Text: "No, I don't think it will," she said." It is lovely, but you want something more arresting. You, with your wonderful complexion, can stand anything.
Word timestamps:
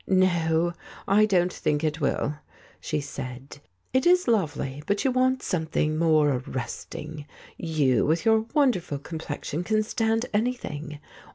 "No, 0.07 0.73
I 1.07 1.27
don't 1.27 1.53
think 1.53 1.83
it 1.83 2.01
will," 2.01 2.39
she 2.79 2.99
said." 3.01 3.59
It 3.93 4.07
is 4.07 4.27
lovely, 4.27 4.81
but 4.87 5.05
you 5.05 5.11
want 5.11 5.43
something 5.43 5.95
more 5.95 6.41
arresting. 6.47 7.27
You, 7.55 8.07
with 8.07 8.25
your 8.25 8.47
wonderful 8.55 8.97
complexion, 8.97 9.63
can 9.63 9.83
stand 9.83 10.25
anything. 10.33 10.97